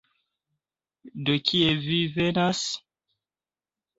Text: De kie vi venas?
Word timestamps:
De 1.27 1.35
kie 1.49 1.69
vi 1.83 1.99
venas? 2.15 2.63